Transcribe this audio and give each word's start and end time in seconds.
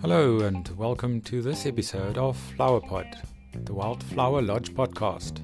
Hello, 0.00 0.40
and 0.40 0.66
welcome 0.78 1.20
to 1.20 1.42
this 1.42 1.66
episode 1.66 2.16
of 2.16 2.38
Flowerpod, 2.56 3.18
the 3.66 3.74
Wildflower 3.74 4.40
Lodge 4.40 4.72
podcast. 4.72 5.40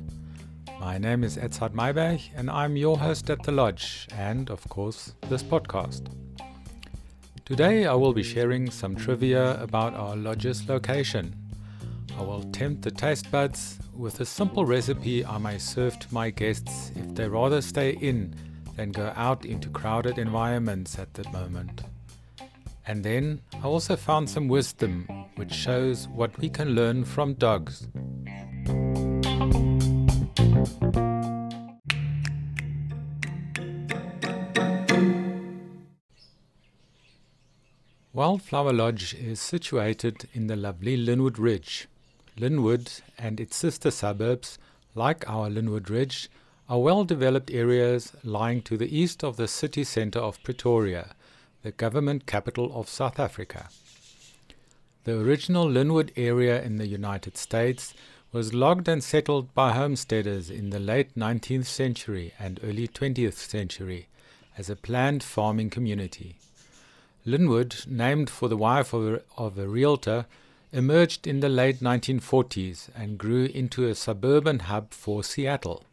My 0.81 0.97
name 0.97 1.23
is 1.23 1.37
Edzard 1.37 1.75
Mayberg, 1.75 2.31
and 2.35 2.51
I'm 2.51 2.79
your 2.79 2.97
host 2.97 3.29
at 3.29 3.43
the 3.43 3.53
Lodge, 3.53 4.09
and 4.17 4.49
of 4.49 4.67
course, 4.71 5.13
this 5.29 5.43
podcast. 5.43 6.07
Today, 7.45 7.85
I 7.85 7.93
will 7.93 8.15
be 8.15 8.23
sharing 8.23 8.71
some 8.71 8.97
trivia 8.97 9.63
about 9.63 9.93
our 9.93 10.17
lodge's 10.17 10.67
location. 10.67 11.37
I 12.19 12.23
will 12.23 12.45
tempt 12.53 12.81
the 12.81 12.91
taste 12.91 13.31
buds 13.31 13.79
with 13.95 14.21
a 14.21 14.25
simple 14.25 14.65
recipe 14.65 15.27
I 15.27 15.37
may 15.37 15.59
serve 15.59 15.99
to 15.99 16.15
my 16.15 16.31
guests 16.31 16.91
if 16.97 17.15
they 17.15 17.29
rather 17.29 17.61
stay 17.61 17.91
in 17.91 18.35
than 18.79 18.93
go 18.93 19.13
out 19.17 19.45
into 19.45 19.69
crowded 19.69 20.19
environments 20.19 21.01
at 21.01 21.13
the 21.15 21.29
moment. 21.31 21.83
And 22.87 23.03
then 23.03 23.41
I 23.53 23.67
also 23.67 23.97
found 23.97 24.31
some 24.31 24.47
wisdom 24.47 25.05
which 25.35 25.53
shows 25.53 26.07
what 26.07 26.39
we 26.39 26.49
can 26.49 26.69
learn 26.71 27.05
from 27.05 27.35
dogs. 27.35 27.89
Wildflower 38.13 38.73
Lodge 38.73 39.15
is 39.15 39.41
situated 39.41 40.29
in 40.33 40.47
the 40.47 40.57
lovely 40.57 40.97
Lynnwood 40.97 41.39
Ridge. 41.39 41.89
Lynnwood 42.39 43.01
and 43.19 43.41
its 43.41 43.57
sister 43.57 43.91
suburbs, 43.91 44.57
like 44.95 45.29
our 45.29 45.49
Lynnwood 45.51 45.91
Ridge, 45.91 46.31
are 46.69 46.81
well 46.81 47.05
developed 47.05 47.51
areas 47.51 48.13
lying 48.23 48.61
to 48.63 48.77
the 48.77 48.97
east 48.97 49.25
of 49.25 49.37
the 49.37 49.49
city 49.49 49.85
centre 49.85 50.21
of 50.21 50.43
Pretoria 50.43 51.15
the 51.63 51.73
government 51.73 52.25
capital 52.25 52.71
of 52.79 52.89
South 52.89 53.19
Africa. 53.19 53.69
The 55.05 55.19
original 55.19 55.67
Lynnwood 55.67 56.13
area 56.17 56.63
in 56.63 56.77
the 56.77 56.87
United 56.87 57.37
States 57.37 57.95
was 58.31 58.55
logged 58.55 58.89
and 58.89 59.03
settled 59.03 59.55
by 59.55 59.73
homesteaders 59.73 60.51
in 60.51 60.71
the 60.71 60.79
late 60.79 61.15
19th 61.17 61.67
century 61.67 62.33
and 62.39 62.61
early 62.63 62.87
20th 62.87 63.35
century 63.35 64.09
as 64.57 64.71
a 64.71 64.77
planned 64.77 65.23
farming 65.23 65.71
community. 65.71 66.37
Lynnwood, 67.27 67.87
named 67.87 68.31
for 68.31 68.49
the 68.49 68.57
wife 68.57 68.93
of 68.93 69.15
a, 69.15 69.23
of 69.37 69.59
a 69.59 69.67
realtor, 69.67 70.27
emerged 70.73 71.27
in 71.27 71.41
the 71.41 71.49
late 71.49 71.81
1940s 71.81 72.89
and 72.95 73.19
grew 73.19 73.47
into 73.47 73.87
a 73.87 73.95
suburban 73.95 74.61
hub 74.61 74.93
for 74.93 75.25
Seattle. 75.25 75.85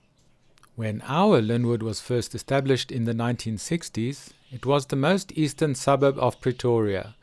When 0.75 1.01
our 1.05 1.41
Lynnwood 1.41 1.81
was 1.81 2.01
first 2.01 2.35
established 2.35 2.91
in 2.91 3.05
the 3.05 3.13
1960s, 3.13 4.31
it 4.51 4.65
was 4.65 4.87
the 4.87 4.97
most 4.97 5.31
eastern 5.31 5.73
suburb 5.73 6.19
of 6.19 6.41
Pretoria, 6.41 7.15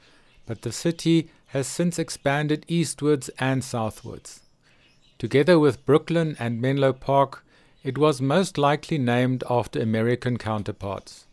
but 0.47 0.63
the 0.63 0.73
city 0.73 1.29
has 1.49 1.67
since 1.67 1.99
expanded 1.99 2.65
eastwards 2.67 3.29
and 3.39 3.63
southwards. 3.63 4.41
Together 5.19 5.59
with 5.59 5.85
Brooklyn 5.85 6.35
and 6.39 6.63
Menlo 6.63 6.95
Park, 6.95 7.45
it 7.85 7.99
was 7.99 8.23
most 8.23 8.57
likely 8.57 8.97
named 8.97 9.45
after 9.51 9.83
American 9.83 10.39
counterparts. 10.39 11.27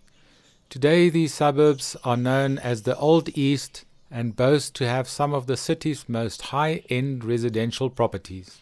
Today, 0.69 1.09
these 1.09 1.33
suburbs 1.33 1.95
are 2.03 2.17
known 2.17 2.57
as 2.59 2.81
the 2.81 2.97
Old 2.97 3.29
East 3.37 3.85
and 4.11 4.35
boast 4.35 4.75
to 4.75 4.85
have 4.85 5.07
some 5.07 5.33
of 5.33 5.47
the 5.47 5.55
city's 5.55 6.09
most 6.09 6.41
high 6.41 6.83
end 6.89 7.23
residential 7.23 7.89
properties. 7.89 8.59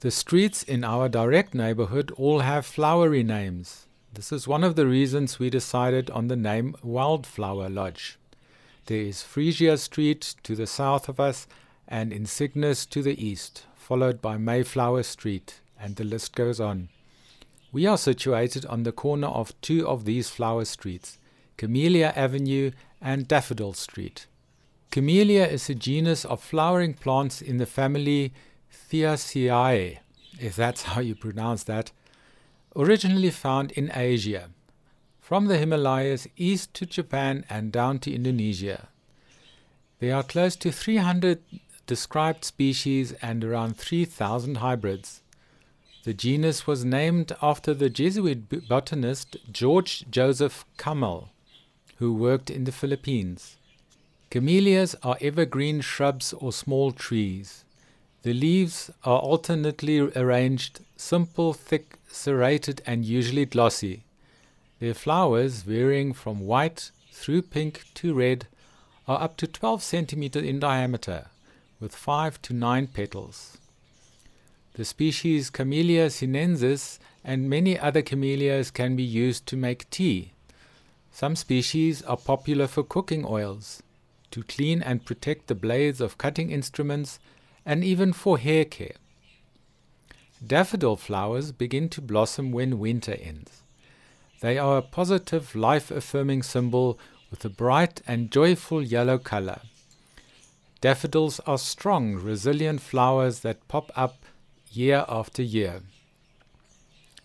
The 0.00 0.10
streets 0.10 0.62
in 0.62 0.82
our 0.82 1.10
direct 1.10 1.52
neighborhood 1.52 2.10
all 2.16 2.38
have 2.38 2.64
flowery 2.64 3.22
names. 3.22 3.86
This 4.14 4.32
is 4.32 4.48
one 4.48 4.64
of 4.64 4.74
the 4.74 4.86
reasons 4.86 5.38
we 5.38 5.50
decided 5.50 6.08
on 6.08 6.28
the 6.28 6.36
name 6.36 6.74
Wildflower 6.82 7.68
Lodge. 7.68 8.18
There 8.86 9.02
is 9.02 9.22
Frisia 9.22 9.76
Street 9.76 10.36
to 10.42 10.56
the 10.56 10.66
south 10.66 11.10
of 11.10 11.20
us 11.20 11.46
and 11.86 12.12
Insignis 12.12 12.88
to 12.88 13.02
the 13.02 13.22
east, 13.22 13.66
followed 13.76 14.22
by 14.22 14.38
Mayflower 14.38 15.02
Street, 15.02 15.60
and 15.78 15.96
the 15.96 16.04
list 16.04 16.34
goes 16.34 16.60
on. 16.60 16.88
We 17.70 17.84
are 17.84 17.98
situated 17.98 18.64
on 18.64 18.84
the 18.84 18.92
corner 18.92 19.28
of 19.28 19.52
two 19.60 19.86
of 19.86 20.06
these 20.06 20.30
flower 20.30 20.64
streets, 20.64 21.18
Camellia 21.58 22.14
Avenue 22.16 22.70
and 23.02 23.28
Daffodil 23.28 23.74
Street. 23.74 24.26
Camellia 24.90 25.46
is 25.46 25.68
a 25.68 25.74
genus 25.74 26.24
of 26.24 26.42
flowering 26.42 26.94
plants 26.94 27.42
in 27.42 27.58
the 27.58 27.66
family 27.66 28.32
Theaceae, 28.72 29.98
if 30.38 30.56
that's 30.56 30.82
how 30.82 31.00
you 31.00 31.14
pronounce 31.14 31.64
that, 31.64 31.92
originally 32.76 33.30
found 33.30 33.72
in 33.72 33.90
Asia, 33.94 34.50
from 35.20 35.46
the 35.46 35.58
Himalayas 35.58 36.26
east 36.36 36.74
to 36.74 36.86
Japan 36.86 37.44
and 37.48 37.72
down 37.72 37.98
to 38.00 38.12
Indonesia. 38.12 38.88
There 39.98 40.14
are 40.14 40.22
close 40.22 40.56
to 40.56 40.72
300 40.72 41.40
described 41.86 42.44
species 42.44 43.12
and 43.20 43.44
around 43.44 43.76
3,000 43.76 44.56
hybrids. 44.56 45.22
The 46.04 46.14
genus 46.14 46.66
was 46.66 46.84
named 46.84 47.32
after 47.42 47.74
the 47.74 47.90
Jesuit 47.90 48.68
botanist 48.68 49.36
George 49.52 50.06
Joseph 50.10 50.64
Kamel, 50.78 51.30
who 51.96 52.14
worked 52.14 52.48
in 52.48 52.64
the 52.64 52.72
Philippines. 52.72 53.58
Camellias 54.30 54.94
are 55.02 55.18
evergreen 55.20 55.80
shrubs 55.80 56.32
or 56.32 56.52
small 56.52 56.92
trees. 56.92 57.64
The 58.22 58.34
leaves 58.34 58.90
are 59.02 59.18
alternately 59.18 59.98
arranged, 59.98 60.80
simple, 60.96 61.54
thick, 61.54 61.96
serrated, 62.08 62.82
and 62.84 63.04
usually 63.04 63.46
glossy. 63.46 64.02
Their 64.78 64.92
flowers, 64.92 65.62
varying 65.62 66.12
from 66.12 66.40
white 66.40 66.90
through 67.12 67.42
pink 67.42 67.84
to 67.94 68.12
red, 68.12 68.46
are 69.08 69.22
up 69.22 69.38
to 69.38 69.46
12 69.46 69.82
centimeters 69.82 70.44
in 70.44 70.60
diameter, 70.60 71.28
with 71.80 71.96
5 71.96 72.42
to 72.42 72.52
9 72.52 72.88
petals. 72.88 73.56
The 74.74 74.84
species 74.84 75.50
Camellia 75.50 76.10
sinensis 76.10 76.98
and 77.24 77.50
many 77.50 77.78
other 77.78 78.02
camellias 78.02 78.70
can 78.70 78.96
be 78.96 79.02
used 79.02 79.46
to 79.46 79.56
make 79.56 79.88
tea. 79.90 80.32
Some 81.10 81.36
species 81.36 82.02
are 82.02 82.16
popular 82.16 82.66
for 82.66 82.82
cooking 82.82 83.24
oils, 83.26 83.82
to 84.30 84.42
clean 84.42 84.82
and 84.82 85.04
protect 85.04 85.46
the 85.46 85.54
blades 85.54 86.00
of 86.00 86.18
cutting 86.18 86.50
instruments, 86.50 87.18
and 87.64 87.84
even 87.84 88.12
for 88.12 88.38
hair 88.38 88.64
care. 88.64 88.96
Daffodil 90.44 90.96
flowers 90.96 91.52
begin 91.52 91.88
to 91.90 92.00
blossom 92.00 92.50
when 92.52 92.78
winter 92.78 93.14
ends. 93.20 93.62
They 94.40 94.56
are 94.56 94.78
a 94.78 94.82
positive, 94.82 95.54
life 95.54 95.90
affirming 95.90 96.42
symbol 96.42 96.98
with 97.30 97.44
a 97.44 97.50
bright 97.50 98.00
and 98.06 98.30
joyful 98.30 98.82
yellow 98.82 99.18
color. 99.18 99.60
Daffodils 100.80 101.40
are 101.40 101.58
strong, 101.58 102.14
resilient 102.14 102.80
flowers 102.80 103.40
that 103.40 103.68
pop 103.68 103.92
up 103.94 104.24
year 104.72 105.04
after 105.08 105.42
year. 105.42 105.82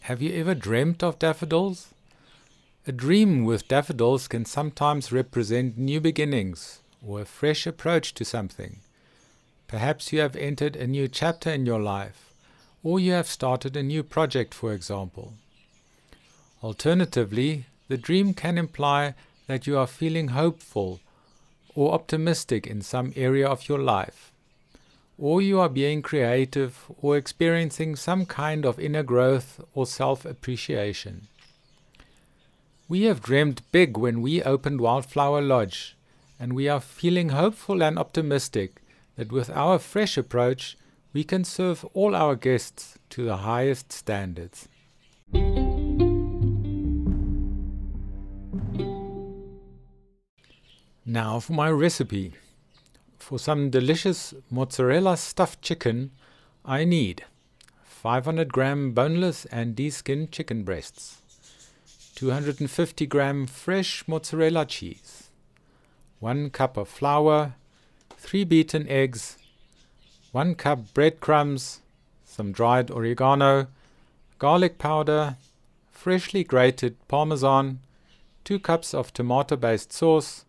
Have 0.01 0.21
you 0.21 0.33
ever 0.33 0.53
dreamt 0.53 1.01
of 1.01 1.17
daffodils? 1.17 1.87
A 2.85 2.91
dream 2.91 3.45
with 3.45 3.67
daffodils 3.67 4.27
can 4.27 4.43
sometimes 4.43 5.11
represent 5.11 5.77
new 5.77 6.01
beginnings 6.01 6.81
or 7.01 7.21
a 7.21 7.25
fresh 7.25 7.65
approach 7.65 8.13
to 8.15 8.25
something. 8.25 8.81
Perhaps 9.67 10.13
you 10.13 10.19
have 10.19 10.35
entered 10.35 10.75
a 10.75 10.85
new 10.85 11.07
chapter 11.07 11.49
in 11.49 11.65
your 11.65 11.79
life, 11.81 12.33
or 12.83 12.99
you 12.99 13.13
have 13.13 13.27
started 13.27 13.75
a 13.75 13.83
new 13.83 14.03
project, 14.03 14.53
for 14.53 14.73
example. 14.73 15.33
Alternatively, 16.63 17.65
the 17.87 17.97
dream 17.97 18.33
can 18.33 18.57
imply 18.57 19.15
that 19.47 19.65
you 19.65 19.77
are 19.77 19.87
feeling 19.87 20.29
hopeful 20.29 20.99
or 21.75 21.93
optimistic 21.93 22.67
in 22.67 22.81
some 22.81 23.11
area 23.15 23.47
of 23.47 23.67
your 23.67 23.79
life, 23.79 24.31
or 25.17 25.41
you 25.41 25.59
are 25.59 25.69
being 25.69 26.01
creative 26.01 26.85
or 27.01 27.17
experiencing 27.17 27.95
some 27.95 28.25
kind 28.25 28.65
of 28.65 28.79
inner 28.79 29.03
growth 29.03 29.59
or 29.73 29.85
self 29.85 30.25
appreciation. 30.25 31.27
We 32.87 33.03
have 33.03 33.21
dreamed 33.21 33.63
big 33.71 33.97
when 33.97 34.21
we 34.21 34.43
opened 34.43 34.79
Wildflower 34.79 35.41
Lodge, 35.41 35.95
and 36.39 36.53
we 36.53 36.69
are 36.69 36.79
feeling 36.79 37.29
hopeful 37.29 37.81
and 37.81 37.97
optimistic 37.97 38.81
that 39.15 39.31
with 39.31 39.49
our 39.49 39.79
fresh 39.79 40.17
approach, 40.17 40.77
we 41.13 41.23
can 41.23 41.43
serve 41.43 41.85
all 41.93 42.15
our 42.15 42.35
guests 42.35 42.97
to 43.09 43.23
the 43.23 43.37
highest 43.37 43.91
standards. 43.91 44.67
Now 51.05 51.39
for 51.39 51.53
my 51.53 51.69
recipe. 51.69 52.33
For 53.17 53.39
some 53.39 53.69
delicious 53.69 54.33
mozzarella 54.51 55.17
stuffed 55.17 55.61
chicken, 55.61 56.11
I 56.63 56.83
need 56.83 57.23
500 57.83 58.51
gram 58.51 58.91
boneless 58.91 59.45
and 59.45 59.75
de-skinned 59.75 60.31
chicken 60.31 60.63
breasts, 60.63 61.21
250 62.15 63.05
gram 63.07 63.47
fresh 63.47 64.07
mozzarella 64.07 64.65
cheese, 64.65 65.29
1 66.19 66.49
cup 66.51 66.77
of 66.77 66.87
flour, 66.87 67.55
3 68.25 68.43
beaten 68.43 68.87
eggs, 68.89 69.37
1 70.31 70.55
cup 70.55 70.91
breadcrumbs, 70.95 71.81
some 72.23 72.51
dried 72.51 72.89
oregano, 72.89 73.67
garlic 74.39 74.79
powder, 74.79 75.37
freshly 75.91 76.43
grated 76.43 76.95
parmesan, 77.07 77.81
2 78.43 78.57
cups 78.57 78.95
of 78.95 79.13
tomato 79.13 79.55
based 79.55 79.93
sauce, 79.93 80.43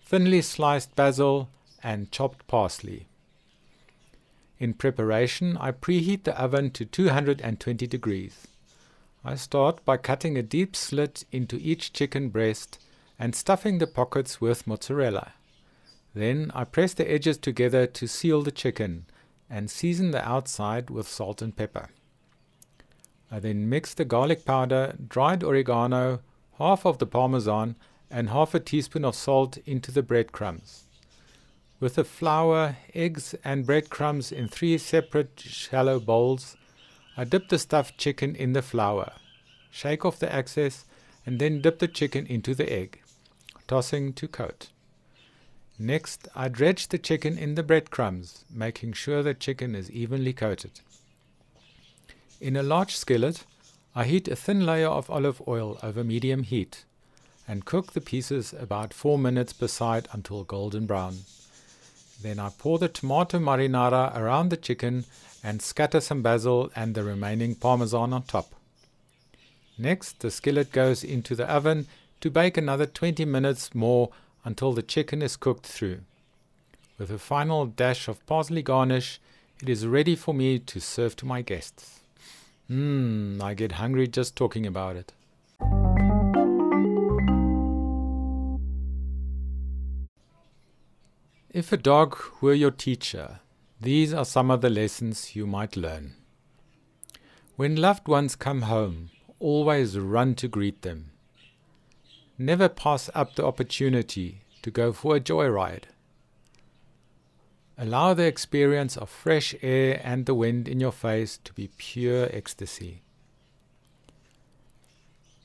thinly 0.00 0.40
sliced 0.40 0.94
basil, 0.94 1.48
and 1.82 2.12
chopped 2.12 2.46
parsley. 2.46 3.08
In 4.60 4.72
preparation, 4.72 5.56
I 5.56 5.72
preheat 5.72 6.22
the 6.22 6.40
oven 6.40 6.70
to 6.70 6.84
220 6.84 7.84
degrees. 7.88 8.46
I 9.24 9.34
start 9.34 9.84
by 9.84 9.96
cutting 9.96 10.38
a 10.38 10.42
deep 10.44 10.76
slit 10.76 11.24
into 11.32 11.56
each 11.56 11.92
chicken 11.92 12.28
breast 12.28 12.78
and 13.18 13.34
stuffing 13.34 13.78
the 13.78 13.88
pockets 13.88 14.40
with 14.40 14.68
mozzarella. 14.68 15.32
Then 16.18 16.50
I 16.52 16.64
press 16.64 16.94
the 16.94 17.08
edges 17.08 17.38
together 17.38 17.86
to 17.86 18.08
seal 18.08 18.42
the 18.42 18.50
chicken 18.50 19.06
and 19.48 19.70
season 19.70 20.10
the 20.10 20.28
outside 20.28 20.90
with 20.90 21.06
salt 21.06 21.40
and 21.40 21.56
pepper. 21.56 21.90
I 23.30 23.38
then 23.38 23.68
mix 23.68 23.94
the 23.94 24.04
garlic 24.04 24.44
powder, 24.44 24.96
dried 25.06 25.44
oregano, 25.44 26.18
half 26.54 26.84
of 26.84 26.98
the 26.98 27.06
parmesan, 27.06 27.76
and 28.10 28.30
half 28.30 28.52
a 28.52 28.58
teaspoon 28.58 29.04
of 29.04 29.14
salt 29.14 29.58
into 29.58 29.92
the 29.92 30.02
breadcrumbs. 30.02 30.86
With 31.78 31.94
the 31.94 32.02
flour, 32.02 32.78
eggs, 32.96 33.36
and 33.44 33.64
breadcrumbs 33.64 34.32
in 34.32 34.48
three 34.48 34.76
separate 34.76 35.38
shallow 35.38 36.00
bowls, 36.00 36.56
I 37.16 37.22
dip 37.22 37.48
the 37.48 37.60
stuffed 37.60 37.96
chicken 37.96 38.34
in 38.34 38.54
the 38.54 38.62
flour, 38.62 39.12
shake 39.70 40.04
off 40.04 40.18
the 40.18 40.34
excess, 40.34 40.84
and 41.24 41.38
then 41.38 41.60
dip 41.60 41.78
the 41.78 41.86
chicken 41.86 42.26
into 42.26 42.56
the 42.56 42.72
egg, 42.72 43.02
tossing 43.68 44.12
to 44.14 44.26
coat. 44.26 44.70
Next, 45.78 46.26
I 46.34 46.48
dredge 46.48 46.88
the 46.88 46.98
chicken 46.98 47.38
in 47.38 47.54
the 47.54 47.62
breadcrumbs, 47.62 48.44
making 48.50 48.94
sure 48.94 49.22
the 49.22 49.32
chicken 49.32 49.76
is 49.76 49.90
evenly 49.90 50.32
coated. 50.32 50.80
In 52.40 52.56
a 52.56 52.64
large 52.64 52.96
skillet, 52.96 53.44
I 53.94 54.04
heat 54.04 54.26
a 54.26 54.34
thin 54.36 54.66
layer 54.66 54.88
of 54.88 55.08
olive 55.08 55.40
oil 55.46 55.78
over 55.82 56.02
medium 56.02 56.42
heat 56.42 56.84
and 57.46 57.64
cook 57.64 57.92
the 57.92 58.00
pieces 58.00 58.52
about 58.52 58.92
4 58.92 59.18
minutes 59.18 59.52
per 59.52 59.68
side 59.68 60.08
until 60.12 60.44
golden 60.44 60.86
brown. 60.86 61.18
Then 62.22 62.40
I 62.40 62.50
pour 62.58 62.78
the 62.78 62.88
tomato 62.88 63.38
marinara 63.38 64.16
around 64.16 64.50
the 64.50 64.56
chicken 64.56 65.04
and 65.44 65.62
scatter 65.62 66.00
some 66.00 66.22
basil 66.22 66.70
and 66.74 66.94
the 66.94 67.04
remaining 67.04 67.54
parmesan 67.54 68.12
on 68.12 68.24
top. 68.24 68.54
Next, 69.78 70.18
the 70.20 70.30
skillet 70.32 70.72
goes 70.72 71.04
into 71.04 71.36
the 71.36 71.48
oven 71.48 71.86
to 72.20 72.30
bake 72.30 72.56
another 72.56 72.86
20 72.86 73.24
minutes 73.24 73.74
more 73.74 74.10
until 74.48 74.72
the 74.72 74.82
chicken 74.82 75.20
is 75.20 75.36
cooked 75.36 75.66
through. 75.66 76.00
With 76.96 77.10
a 77.10 77.18
final 77.18 77.66
dash 77.66 78.08
of 78.08 78.24
parsley 78.24 78.62
garnish, 78.62 79.20
it 79.62 79.68
is 79.68 79.86
ready 79.86 80.16
for 80.16 80.32
me 80.32 80.58
to 80.58 80.80
serve 80.80 81.16
to 81.16 81.26
my 81.26 81.42
guests. 81.42 82.00
Mmm, 82.70 83.42
I 83.42 83.52
get 83.52 83.72
hungry 83.72 84.08
just 84.08 84.36
talking 84.36 84.66
about 84.66 84.96
it. 84.96 85.12
If 91.50 91.70
a 91.70 91.76
dog 91.76 92.16
were 92.40 92.54
your 92.54 92.70
teacher, 92.70 93.40
these 93.78 94.14
are 94.14 94.24
some 94.24 94.50
of 94.50 94.62
the 94.62 94.70
lessons 94.70 95.36
you 95.36 95.46
might 95.46 95.76
learn. 95.76 96.14
When 97.56 97.76
loved 97.76 98.08
ones 98.08 98.34
come 98.34 98.62
home, 98.62 99.10
always 99.40 99.98
run 99.98 100.34
to 100.36 100.48
greet 100.48 100.80
them. 100.80 101.10
Never 102.38 102.68
pass 102.68 103.10
up 103.14 103.34
the 103.34 103.44
opportunity 103.44 104.42
to 104.62 104.70
go 104.70 104.92
for 104.92 105.16
a 105.16 105.20
joyride. 105.20 105.84
Allow 107.76 108.14
the 108.14 108.26
experience 108.26 108.96
of 108.96 109.10
fresh 109.10 109.54
air 109.60 110.00
and 110.04 110.24
the 110.24 110.34
wind 110.34 110.68
in 110.68 110.78
your 110.78 110.92
face 110.92 111.38
to 111.44 111.52
be 111.52 111.70
pure 111.78 112.28
ecstasy. 112.32 113.02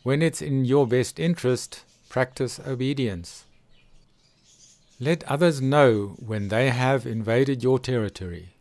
When 0.04 0.22
it's 0.22 0.42
in 0.42 0.66
your 0.66 0.86
best 0.86 1.19
interest, 1.19 1.84
practice 2.10 2.60
obedience. 2.60 3.46
Let 5.00 5.24
others 5.24 5.62
know 5.62 6.16
when 6.19 6.50
they 6.50 6.69
have 6.69 7.06
invaded 7.06 7.63
your 7.63 7.80
territory. 7.80 8.56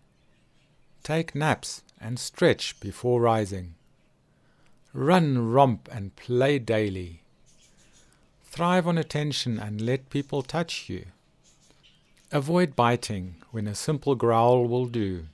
Take 1.02 1.34
naps 1.34 1.82
and 2.00 2.18
stretch 2.18 2.78
before 2.80 3.20
rising. 3.20 3.74
Run, 4.92 5.50
romp, 5.50 5.88
and 5.92 6.14
play 6.16 6.58
daily. 6.58 7.21
Thrive 8.52 8.86
on 8.86 8.98
attention 8.98 9.58
and 9.58 9.80
let 9.80 10.10
people 10.10 10.42
touch 10.42 10.90
you. 10.90 11.06
Avoid 12.30 12.76
biting 12.76 13.36
when 13.50 13.66
a 13.66 13.74
simple 13.74 14.14
growl 14.14 14.66
will 14.66 14.84
do. 14.84 15.24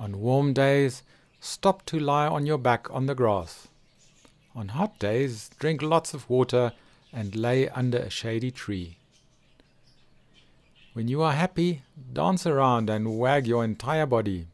On 0.00 0.18
warm 0.20 0.52
days, 0.52 1.04
stop 1.38 1.86
to 1.86 2.00
lie 2.00 2.26
on 2.26 2.44
your 2.44 2.58
back 2.58 2.90
on 2.90 3.06
the 3.06 3.14
grass. 3.14 3.68
On 4.56 4.66
hot 4.66 4.98
days, 4.98 5.48
drink 5.60 5.80
lots 5.80 6.12
of 6.12 6.28
water 6.28 6.72
and 7.12 7.36
lay 7.36 7.68
under 7.68 7.98
a 7.98 8.10
shady 8.10 8.50
tree. 8.50 8.96
When 10.94 11.06
you 11.06 11.22
are 11.22 11.34
happy, 11.34 11.82
dance 12.12 12.48
around 12.48 12.90
and 12.90 13.16
wag 13.16 13.46
your 13.46 13.62
entire 13.62 14.06
body. 14.06 14.48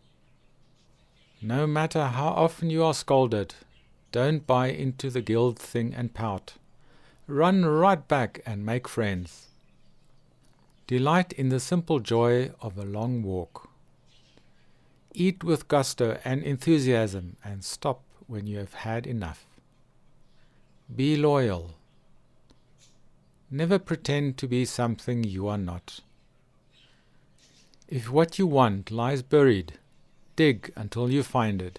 No 1.40 1.66
matter 1.66 2.08
how 2.08 2.28
often 2.28 2.68
you 2.68 2.84
are 2.84 2.92
scolded, 2.92 3.54
don't 4.12 4.46
buy 4.46 4.66
into 4.66 5.08
the 5.08 5.22
guilt 5.22 5.58
thing 5.58 5.94
and 5.94 6.12
pout. 6.12 6.56
Run 7.26 7.64
right 7.64 8.06
back 8.06 8.42
and 8.44 8.66
make 8.66 8.86
friends. 8.86 9.46
Delight 10.86 11.32
in 11.32 11.48
the 11.48 11.58
simple 11.58 11.98
joy 11.98 12.50
of 12.60 12.76
a 12.76 12.84
long 12.84 13.22
walk. 13.22 13.70
Eat 15.14 15.42
with 15.42 15.66
gusto 15.66 16.20
and 16.22 16.42
enthusiasm 16.42 17.36
and 17.42 17.64
stop 17.64 18.02
when 18.26 18.46
you 18.46 18.58
have 18.58 18.74
had 18.74 19.06
enough. 19.06 19.46
Be 20.94 21.16
loyal. 21.16 21.76
Never 23.50 23.78
pretend 23.78 24.36
to 24.36 24.46
be 24.46 24.66
something 24.66 25.24
you 25.24 25.48
are 25.48 25.56
not. 25.56 26.00
If 27.88 28.10
what 28.10 28.38
you 28.38 28.46
want 28.46 28.90
lies 28.90 29.22
buried, 29.22 29.78
dig 30.36 30.74
until 30.76 31.10
you 31.10 31.22
find 31.22 31.62
it. 31.62 31.78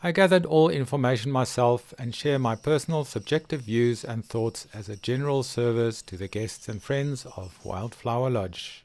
I 0.04 0.12
gathered 0.12 0.46
all 0.46 0.70
information 0.70 1.32
myself 1.32 1.94
and 1.98 2.14
share 2.14 2.38
my 2.38 2.56
personal 2.56 3.06
subjective 3.06 3.62
views 3.62 4.04
and 4.04 4.24
thoughts 4.26 4.68
as 4.74 4.90
a 4.90 4.98
general 4.98 5.42
service 5.42 6.02
to 6.04 6.18
the 6.18 6.28
guests 6.28 6.68
and 6.68 6.84
friends 6.84 7.26
of 7.38 7.64
Wildflower 7.66 8.30
Lodge. 8.30 8.84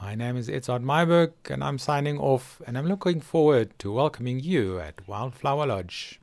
My 0.00 0.14
name 0.14 0.36
is 0.36 0.48
Edzard 0.48 0.82
Myberg 0.82 1.32
and 1.48 1.64
I'm 1.64 1.78
signing 1.78 2.18
off 2.18 2.60
and 2.66 2.76
I'm 2.76 2.86
looking 2.86 3.20
forward 3.20 3.76
to 3.78 3.90
welcoming 3.90 4.38
you 4.38 4.78
at 4.78 5.08
Wildflower 5.08 5.66
Lodge. 5.66 6.20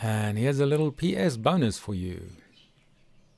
And 0.00 0.38
here's 0.38 0.60
a 0.60 0.66
little 0.66 0.92
PS 0.92 1.38
bonus 1.38 1.78
for 1.78 1.94
you. 1.94 2.32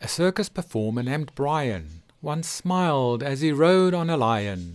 A 0.01 0.09
circus 0.09 0.49
performer 0.49 1.05
named 1.05 1.31
Brian 1.37 2.03
once 2.23 2.49
smiled 2.49 3.23
as 3.23 3.41
he 3.41 3.53
rode 3.53 3.95
on 3.95 4.11
a 4.11 4.17
lion. 4.17 4.75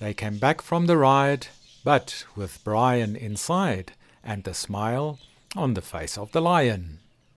They 0.00 0.14
came 0.14 0.38
back 0.38 0.62
from 0.62 0.86
the 0.86 0.96
ride, 0.96 1.48
but 1.84 2.24
with 2.34 2.62
Brian 2.64 3.16
inside, 3.16 3.92
and 4.22 4.44
the 4.44 4.54
smile 4.54 5.18
on 5.56 5.74
the 5.74 5.82
face 5.82 6.16
of 6.18 6.32
the 6.32 6.40
lion. 6.40 6.98